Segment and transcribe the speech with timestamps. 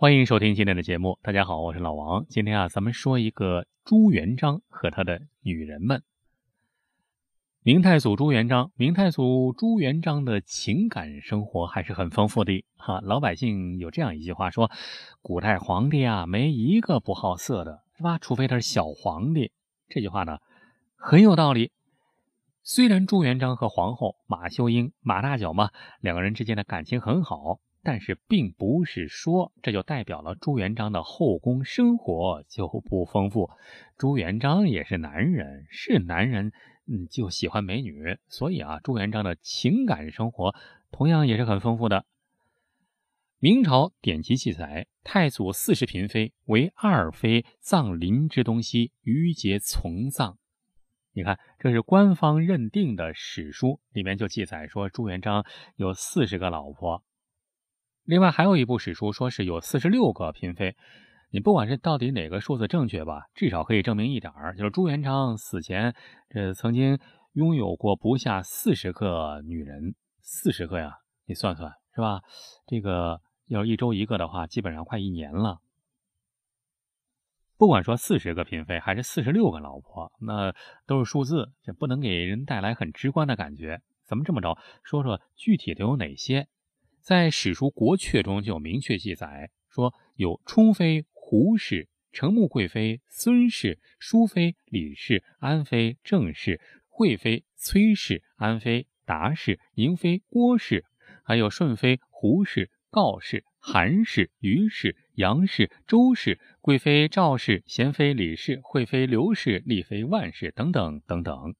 [0.00, 1.18] 欢迎收听今天的节目。
[1.20, 2.24] 大家好，我是老王。
[2.30, 6.02] 今天啊，咱们说一个朱元璋和他的女人们。
[7.62, 13.02] 明太祖朱元璋，明太祖朱元璋的情感生活还是很丰富的哈。
[13.02, 14.70] 老百姓有这样一句话说
[15.20, 18.16] ：“古代皇帝啊，没一个不好色的，是吧？
[18.16, 19.52] 除非他是小皇帝。”
[19.90, 20.38] 这句话呢，
[20.96, 21.72] 很有道理。
[22.62, 25.68] 虽然朱元璋和皇后马秀英、马大脚嘛，
[26.00, 27.60] 两个人之间的感情很好。
[27.82, 33.50] 但是，并不是说这就代表了朱元璋的后宫生活就不丰富。
[33.96, 36.52] 朱元璋也是男人，是男人，
[36.86, 38.18] 嗯，就喜欢美女。
[38.28, 40.54] 所以啊，朱元璋的情感生活
[40.90, 42.04] 同样也是很丰富的。
[43.38, 50.36] 明朝典籍记载，太祖四十嫔妃为二妃葬临之东西，余皆从葬。
[51.14, 57.02] 你看，这是官方认定的史书里面就记载说，朱元璋有四十个老婆。
[58.04, 60.76] 另外还有一部史书说是有四十六个嫔妃，
[61.30, 65.94] 你不管是到底哪个数字正确吧，至少可以证明一点儿，就是朱元璋死前
[66.28, 66.98] 这曾经
[67.34, 72.22] 拥有过不下四十个女人，四十个呀，你算算是吧？
[72.66, 75.60] 这个要一周一个的话，基本上快一年了。
[77.56, 80.54] 不管说四十个嫔妃还是四十六个老婆，那
[80.86, 83.82] 都是数字，这不能给人带来很直观的感觉。
[84.06, 86.48] 咱们这么着说说具体都有哪些？
[87.00, 100.84] 在史书《国阙》中就明确记载，说有充妃、胡氏、成穆贵妃、孙氏、淑妃、李氏、安妃、郑氏、惠妃、崔氏、安妃、达氏、宁妃、郭氏，
[101.24, 111.54] 还有顺妃、胡氏、告氏、韩氏、于氏、杨氏、周氏、贵妃赵氏、贤妃李氏、惠妃刘氏、丽妃万氏等等等等。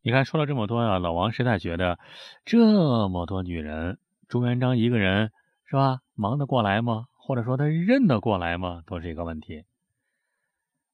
[0.00, 1.98] 你看，说了这么多呀，老王实在觉得
[2.44, 5.32] 这么多女人，朱元璋一个人
[5.66, 6.00] 是吧？
[6.14, 7.06] 忙得过来吗？
[7.18, 8.82] 或者说他认得过来吗？
[8.86, 9.64] 都是一个问题。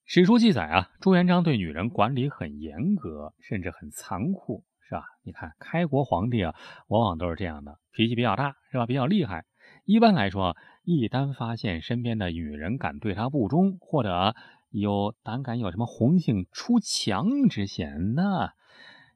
[0.06, 5.04] 史书记载啊，朱元璋对女人管理很严格，甚至很残酷，是吧？
[5.22, 6.54] 你看，开国皇帝啊，
[6.88, 8.86] 往往都是这样的，脾气比较大，是吧？
[8.86, 9.44] 比较厉害。
[9.84, 14.34] 一般来说，一旦发现身边的女人敢对他不忠，或者
[14.70, 18.50] 有胆敢有什么红杏出墙之嫌呢？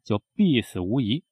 [0.04, 1.24] 就必死无疑。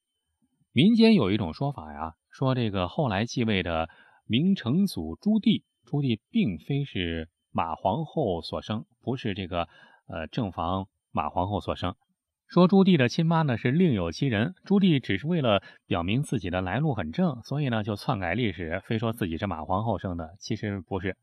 [0.73, 3.89] 民间有一种说法呀，说这个后来继位的
[4.27, 9.69] 明成祖朱棣，朱棣并非是马皇后所生，不是这个
[10.07, 11.95] 呃正房马皇后所生。
[12.47, 21.17] 说朱棣的亲妈呢是另有其人，朱棣只是为了表明自己的来路很正，所以呢就篡改历史，非说自己是马皇后生的，其实不是。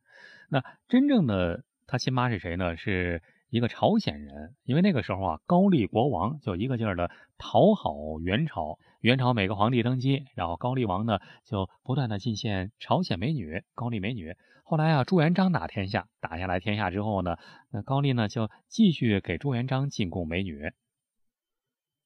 [0.50, 2.76] 那真正的他亲妈是谁呢？
[2.76, 3.22] 是。
[3.54, 14.36] 一个朝鲜人，因为那个时候啊，高丽国王就一个劲儿的讨好元朝，元朝每个皇帝登基，然后高丽王呢就不断的进献朝鲜美女、高丽美女。
[14.64, 17.38] 后来啊，朱元璋打天下，打下来天下之后呢，
[17.70, 20.72] 那高丽呢就继续给朱元璋进贡美女。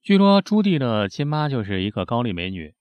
[0.02, 2.76] 据说朱棣的亲妈就是一个高丽美女，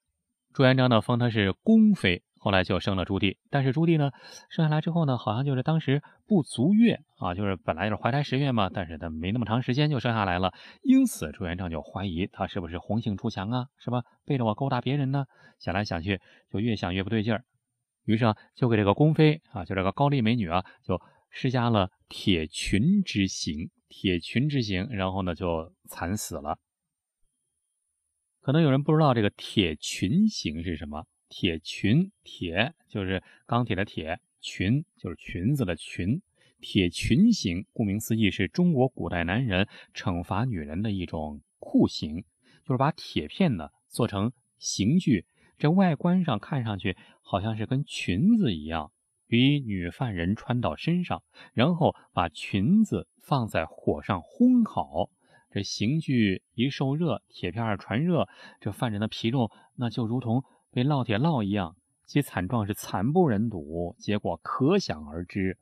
[0.52, 2.24] 朱元璋呢封她是宫妃。
[2.46, 4.12] 后来就生了朱棣，但是朱棣呢，
[4.50, 14.04] 生下来之后呢，好像就是当时不足月啊，就是本来就是怀胎十月嘛，但是他没那么长时间就生下来了，因此朱元璋就怀疑他是不是红杏出墙啊，是吧？
[14.24, 15.24] 背着我勾搭别人呢？
[15.58, 17.42] 想来想去，就越想越不对劲儿，
[18.04, 26.56] 于是啊，就给这个宫妃啊，就这个高丽美女啊，就施加了铁裙之刑，铁裙之刑，然后呢就惨死了。
[28.40, 31.06] 可能有人不知道这个铁裙刑是什么。
[31.28, 36.22] 铁裙，铁就是钢铁的铁，裙就是裙子的裙。
[36.58, 42.24] 铁裙刑，顾名思义，是中国古代男人惩罚女人的一种酷刑，
[42.64, 45.26] 就是把铁片呢做成刑具，
[45.58, 48.90] 这外观上看上去好像是跟裙子一样，
[49.28, 51.22] 给女犯人穿到身上，
[51.52, 55.10] 然后把裙子放在火上烘烤。
[55.50, 58.26] 这刑具一受热，铁片传热，
[58.60, 60.42] 这犯人的皮肉那就如同。
[60.70, 65.58] 被烙铁烙一样，其惨状是惨不忍睹，结果可想而知。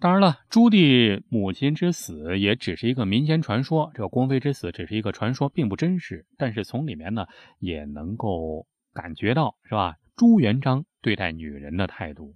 [0.00, 6.26] 当然了，朱棣母亲之死也只是一个民间传说，这个宫妃之死只是一个传说，并不真实。
[6.36, 7.26] 但是从里面呢，
[7.60, 9.96] 也能够感觉到，是吧？
[10.16, 12.34] 朱元璋对待女人的态度，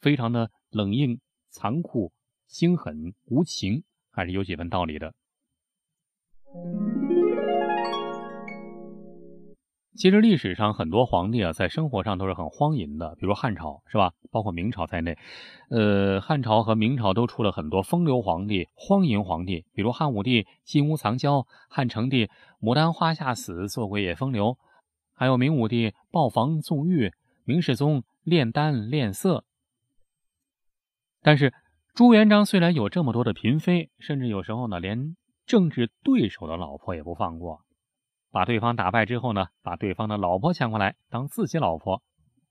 [0.00, 1.18] 非常的冷硬、
[1.48, 2.12] 残酷、
[2.46, 5.14] 心狠、无情，还是有几分道理的。
[9.98, 14.12] 其实历史上很多皇帝啊，在生活上都是很荒淫的，比如汉朝是吧？
[14.30, 15.18] 包括明朝在内，
[15.70, 22.30] 呃，汉朝和明朝都出了很多风流皇帝、荒淫皇帝，比如汉武帝金屋藏娇，汉成帝
[22.60, 24.56] 牡丹花下死，做鬼也风流，
[25.14, 27.12] 还有明武帝豹房纵欲，
[27.44, 29.44] 明世宗炼丹炼色。
[31.22, 31.52] 但是
[31.92, 37.62] 朱元璋虽然有这么多的嫔妃，甚至有时候呢，连政治对手的老婆也不放过，
[38.30, 42.02] 把对方打败之后呢，把对方的老婆抢过来当自己老婆。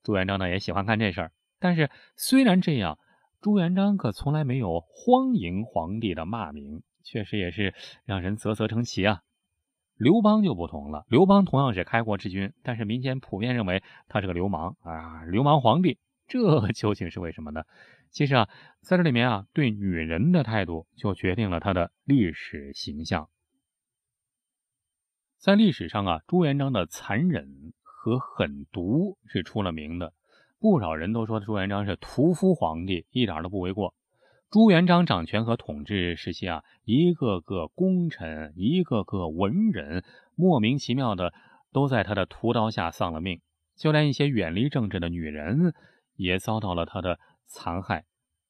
[0.03, 1.31] 朱元璋呢也喜欢干这事儿。
[1.59, 2.99] 但是虽然这样，
[3.41, 7.73] 朱元璋可从来没有荒淫皇帝的骂名，确实也是
[8.05, 9.21] 让人啧啧称奇啊。
[9.95, 15.97] 刘邦就不同了，刘邦同样是开国之君，但是民间普遍认为他是个流氓啊，流氓皇帝。
[16.27, 17.63] 这究竟是为什么呢？
[18.11, 18.49] 其实啊，
[18.81, 23.29] 在这里面啊，对女人的态度就决定了他的历史形象。
[25.37, 30.13] 在历史上啊，朱元璋的残忍和狠毒是出了名的，
[30.59, 33.93] 不少人都说朱元璋是屠夫皇帝，一点都不为过。
[34.49, 40.03] 朱元璋掌权和统治时期啊，一个个功臣，一个个文人，
[40.35, 41.33] 莫名其妙的
[41.71, 43.41] 都在他的屠刀下丧了命，
[43.75, 45.73] 就连一些远离政治的女人。
[46.19, 48.03] 也遭到了他的残害。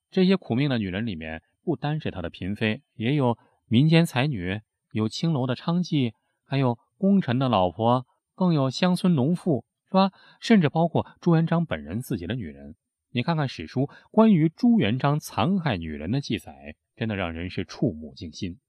[0.10, 3.38] 这些苦命的女人里面，不单是他的嫔妃，也有
[3.68, 4.62] 民间才女，
[4.94, 6.14] 有青楼的娼妓，
[6.48, 10.12] 还有功臣的老婆，更有乡村农妇，是吧？
[10.40, 12.76] 甚至包括朱元璋本人自己的女人。
[13.12, 18.60] 你看看史书关于朱元璋残害女人的记载，真的让人是触目惊心。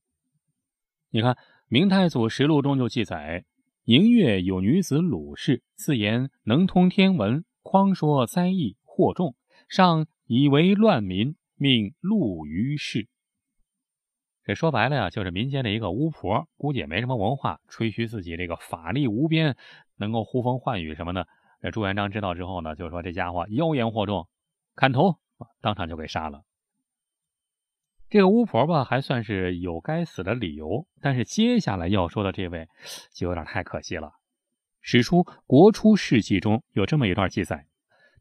[1.11, 1.35] 你看
[1.69, 3.45] 《明太祖实录》中就记载：
[3.85, 8.77] 宁月有女子鲁氏，自言能通天文，匡说灾异。
[8.85, 9.37] 惑众，
[9.69, 13.09] 上以为乱民，命戮于世。
[14.49, 19.55] 这说白了呀，就是民间的一个巫婆，估计也没什么文化，吹嘘自己这个法力无边，
[19.99, 21.29] 能够呼风唤雨什么的。
[21.61, 24.27] 这朱元璋知道之后呢，就说这家伙妖言惑众，
[24.75, 25.17] 砍头，
[25.61, 26.45] 当场就给杀了。
[28.09, 32.71] 这个巫婆吧，还算是有该死的理由，但是接下来要说的这位，
[33.13, 34.15] 就有点太可惜了。
[34.81, 37.67] 史书《国初世纪》中有这么一段记载。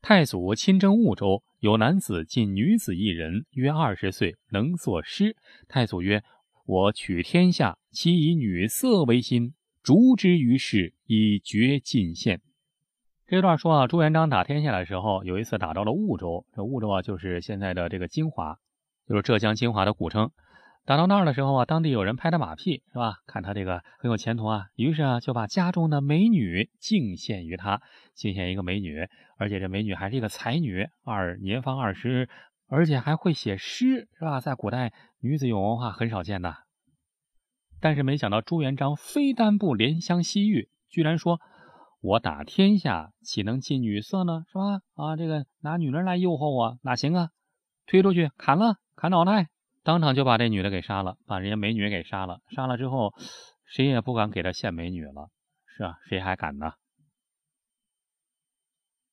[0.02, 5.36] 太祖亲征婺州，有男子近女子一人，约二十岁，能作诗。
[5.68, 6.24] 太祖曰
[6.68, 12.42] ：“我取天下，其以女色为心，逐之于世，以绝进献。”
[13.26, 16.46] 这段说啊，朱元璋打天下的时候，有一次打到了婺州。
[16.56, 18.60] 这婺州啊，就是现在的这个金华，
[19.10, 20.30] 就是浙江金华的古称。
[20.88, 23.16] 打到那儿的时候啊，当地有人拍他马屁，是吧？
[23.28, 27.82] 看他这个很有前途啊，于是啊，就把家中的美女敬献于他，
[28.16, 29.06] 敬献一个美女，
[29.38, 32.30] 而且这美女还是一个才女，二年方二十，
[32.70, 34.40] 而且还会写诗，是吧？
[34.40, 36.56] 在古代，女子有文化很少见的。
[37.82, 41.42] 但是没想到朱元璋非但不怜香惜玉，居然说
[42.00, 44.46] ：“我打天下岂能近女色呢？
[44.48, 44.80] 是吧？
[44.96, 47.32] 啊，这个拿女人来诱惑我，哪行啊？
[47.86, 49.50] 推出去砍了，砍脑袋。”
[49.88, 52.42] 当场就把这女的给杀了，把人家美女给杀了。
[52.54, 53.14] 杀了之后，
[53.64, 55.30] 谁也不敢给她献美女了。
[55.66, 56.74] 是啊，谁还敢呢？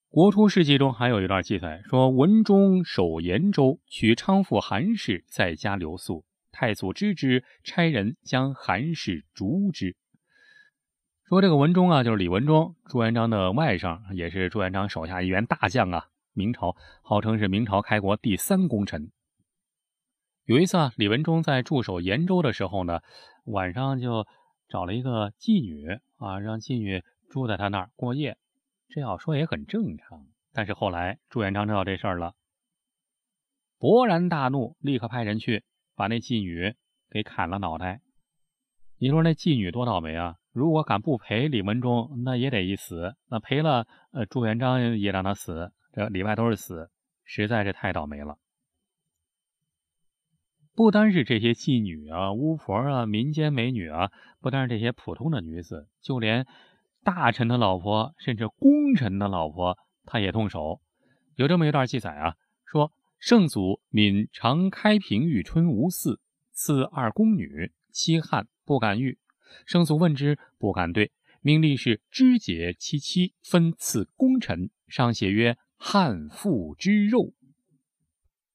[0.09, 6.25] 国初世纪中还有一段记载，说文中守延州，取娼妇韩氏，在家留宿。
[6.51, 9.97] 太祖知之，差人将韩氏逐之。
[11.29, 16.07] 说这个文中啊，就是李文忠，朱元璋的外甥，也是朱元璋手下一员大将啊。
[16.33, 16.75] 明朝
[17.05, 19.13] 号称是明朝开国第三功臣。
[20.47, 23.01] 有一次啊，李文忠在驻守延州的时候呢，
[23.45, 24.27] 晚上就
[24.69, 28.37] 找了一个妓女啊，让妓女住在他那儿过夜。
[28.91, 30.27] 这要说也很正常。
[30.53, 32.35] 但是后来朱元璋知道这事儿了，
[33.79, 35.65] 勃然大怒，立刻派人去
[35.97, 36.75] 把那妓女
[37.11, 38.03] 给砍了脑袋。
[38.99, 40.37] 你说那妓女多倒霉啊！
[40.53, 46.91] 如果敢不赔李文忠，那也得一死；那赔了，呃，朱元璋也让他死，这里外都是死，
[47.25, 48.37] 实在是太倒霉了。
[50.77, 56.49] 不单是这些妓女啊、巫婆啊、民间美女啊，不单是这些普通的女子，就连
[57.05, 60.81] 大臣的老婆，甚至功臣的老婆，他也动手。
[61.37, 62.91] 有这么一段记载啊，说
[63.21, 66.19] 圣祖敏常开平遇春无嗣，
[66.51, 69.19] 赐二宫女，妻汉不敢遇。
[69.67, 74.71] 圣祖问之，不敢对，命立是肢解其妻，分赐功臣。
[74.89, 77.33] 上写曰：“汉妇之肉。”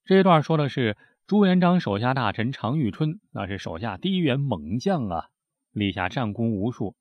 [0.03, 0.97] 这一段说的是。
[1.29, 5.27] 朱元璋手下大臣常遇春，那是手下第一员猛将啊，
[5.71, 6.95] 立下战功无数。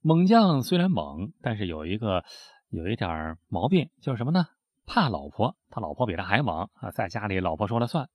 [0.00, 2.24] 猛将虽然猛，但是有一个
[2.68, 4.46] 有一点毛病，叫什么呢？
[4.86, 5.56] 怕老婆。
[5.70, 8.08] 他老婆比他还猛啊，在家里老婆说了算。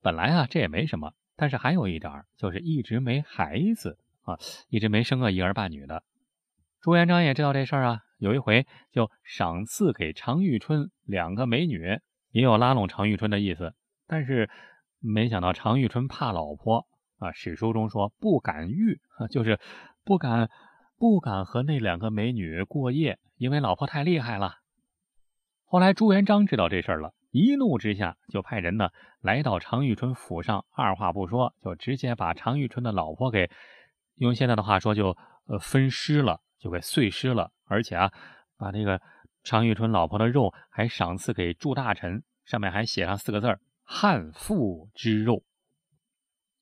[0.00, 4.38] 本来啊这也没什么，但是还有一点就是一直没孩子啊，
[4.70, 6.02] 一直没生个一儿半女的。
[6.80, 12.00] 朱元璋也知道这事儿啊，有一回就赏赐给常遇春两个美女，
[12.30, 13.74] 也有拉拢常遇春的意思。
[14.12, 14.50] 但是
[14.98, 19.00] 没想到常遇春怕老婆啊，史书中说不敢遇，
[19.32, 19.58] 就是
[20.04, 20.50] 不敢
[20.98, 24.56] 不敢和那两个美女过夜，因为老婆太厉害了。
[25.64, 28.90] 后来朱元璋知道这事儿了，一怒之下就派人呢
[29.22, 33.50] 来到常遇春府上，二话不说就直接把常遇春的老婆给，
[34.16, 35.16] 用现在的话说就
[35.46, 38.12] 呃分尸了，就给碎尸了，而且啊
[38.58, 39.00] 把这个
[39.42, 43.58] 常遇春老婆的肉还赏赐给祝大臣，上面还写上四个字儿
[43.94, 45.44] “汉妇之肉”。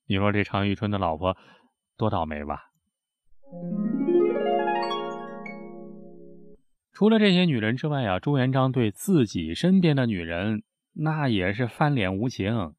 [0.05, 1.37] 你说这常遇春的老婆
[1.95, 2.71] 多倒霉吧？
[6.91, 12.75] 除了这些女人之外啊，朱元璋对自己身边的女人那也是翻脸无情。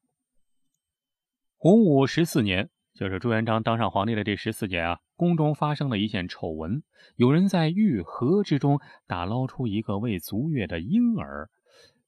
[1.57, 6.83] 洪武十四年，就是朱元璋当上皇帝的这十四年啊，宫中发生了一件丑闻，
[7.15, 11.49] 有人在玉盒之中打捞出一个未足月的婴儿，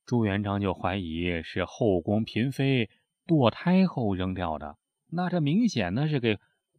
[0.05, 2.89] 朱元璋就怀疑是后宫嫔妃
[3.25, 4.77] 堕胎后扔掉的，
[5.09, 6.37] 那这明显呢是给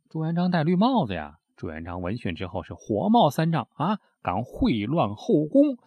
[0.09, 1.39] 朱元璋戴绿帽子呀。
[1.57, 5.79] 朱元璋闻讯之后是火冒三丈啊，敢秽乱后宫，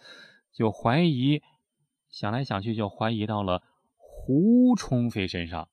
[0.52, 1.42] 就怀疑，
[2.10, 3.62] 想来想去就怀疑到了
[3.96, 5.70] 胡充妃身上。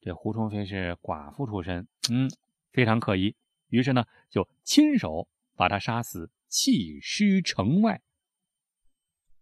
[0.00, 2.30] 这胡充妃是寡妇出身，嗯，
[2.72, 3.34] 非常可疑。
[3.68, 8.00] 于是呢，就亲手把她杀死，弃尸城外。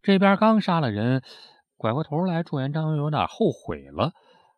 [0.03, 1.23] 这边刚杀了人，
[1.79, 4.13] 拐过头来，朱元璋又有点后悔了，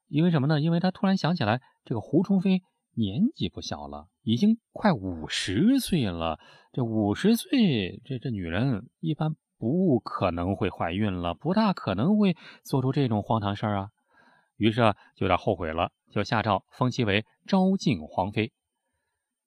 [0.08, 0.60] 因为什么呢？
[0.60, 2.62] 因为他突然想起来，这个胡充妃。
[2.96, 6.40] 年纪不小了，已经快五十岁了。
[6.72, 13.90] 这五十岁，这这女人一般不可能会怀孕了，不大可能会做出这种荒唐事儿啊。
[14.56, 18.52] 于是啊，就有点后悔了，就下诏封其为昭靖皇妃。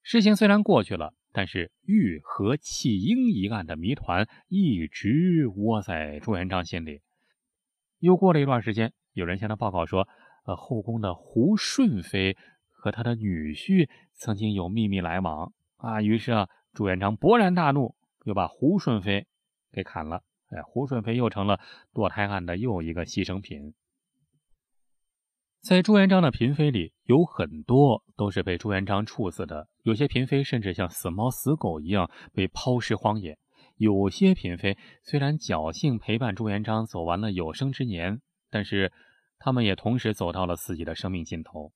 [0.02, 7.02] 事情虽然过去了，但是玉和弃婴一案的谜团一直窝在朱元璋心里。
[8.04, 10.08] 又过了一段时间，有人向他报告说，
[10.46, 12.36] 呃，后宫的胡顺妃。
[12.70, 17.96] 和他的女婿曾经有秘密来往啊，于是啊，朱元璋勃然大怒，
[18.26, 19.26] 又把胡顺妃
[19.72, 20.22] 给砍了。
[20.50, 21.62] 哎，胡顺妃又成了
[21.94, 23.74] 堕胎案的又一个牺牲品。
[25.62, 33.38] 在朱元璋的嫔妃里，有很多都是被朱元璋处死的，有些嫔妃甚至像死猫死狗一样被抛尸荒野。
[33.76, 38.92] 有些嫔妃虽然侥幸陪伴朱元璋走完了有生之年，但是
[39.40, 41.72] 他们也同时走到了自己的生命尽头。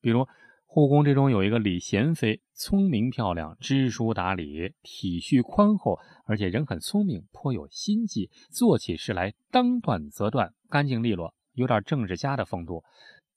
[0.00, 0.26] 比如
[0.64, 12.84] 后宫之中有一个李贤妃，聪明漂亮，知书达理，体恤宽厚，而且人很聪明，颇有心计，做起事来当断则断，干净利落，有点政治家的风度。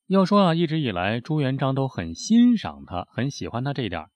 [0.08, 4.08] 要说啊，一直以来朱元璋都很欣赏她，很喜欢她这点。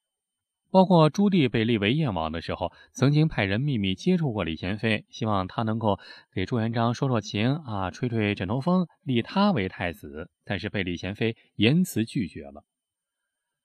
[0.76, 5.98] 包括朱棣被立为燕王的时候，曾经派人秘密接触过李贤妃，希望他能够
[6.34, 10.30] 给朱元璋说说情啊，吹吹枕头风，立他为太子。
[10.44, 12.66] 但是被李贤妃严词拒绝了。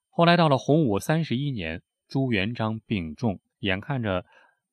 [0.09, 4.25] 后来到了洪武三十一年，朱元璋病重，眼看着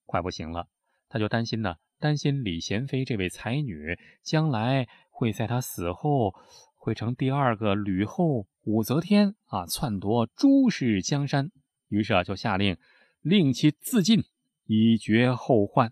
[0.05, 0.67] 快不行了，
[1.09, 6.35] 他就担心呢，担心李贤妃这位才女将来会在他死后
[6.75, 11.49] 会成第二个吕后武则天啊，篡夺朱氏江山。
[11.89, 12.77] 于是啊，就下令
[13.21, 14.23] 令其自尽，
[14.65, 15.91] 以绝后患。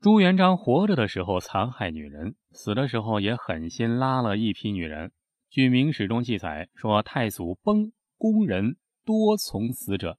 [0.00, 5.12] 朱元璋活着的时候残害女人，死的时候也狠心拉了一批女人。
[5.48, 10.18] 据《明史》中记载说，太祖崩，宫人多从死者。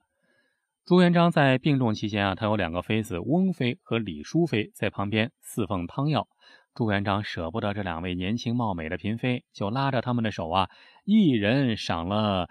[0.86, 6.28] 朱元璋在病重期间啊，他有两个妃子翁妃和李淑妃在旁边侍奉汤药。
[6.74, 10.70] 朱元璋舍不得这两位年轻貌美的嫔妃，就拉着他们的手啊，
[11.04, 12.50] 一人赏了。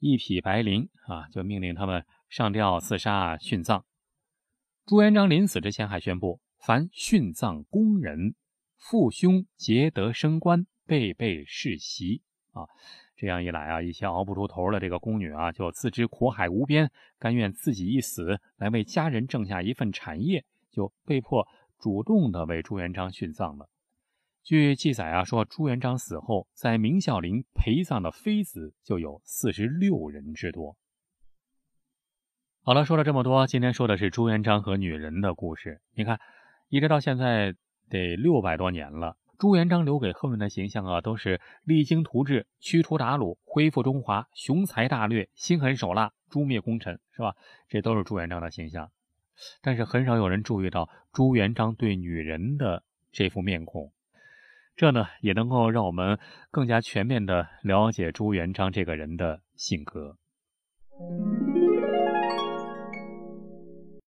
[0.00, 3.84] 一匹白绫啊，就命令他们上吊自杀殉葬。
[4.86, 8.34] 朱元璋临死之前还宣布，凡殉葬宫人，
[8.76, 12.66] 父兄皆得升官，辈辈世袭啊。
[13.14, 21.46] 这样一来啊，一些熬不出头的这个宫女啊，就自知苦海无边，甘愿自己一死，来为家人挣下一份产业，就被迫
[21.78, 23.68] 主动的为朱元璋殉葬了。
[24.50, 30.76] 据记载啊，说朱元璋死后，在明孝陵陪葬的妃子就有四十六人之多。
[32.64, 35.80] 好了，说了这么多，今天说的是朱元璋和女人的故事。
[35.94, 36.18] 你看，
[36.68, 37.54] 一直到现在
[37.88, 47.36] 得六百多年了，朱元璋留给后人的形象啊，都是励精图治、驱除鞑虏、恢复中华、雄才大略、心狠手辣、诛灭功臣，是吧？
[47.68, 48.90] 这都是朱元璋的形象。
[49.62, 53.92] 但是很少有人注意到朱元璋对女人的这副面孔。
[54.80, 56.18] 这呢，也能够让我们
[56.50, 60.16] 更加全面的了解朱元璋这个人的性格。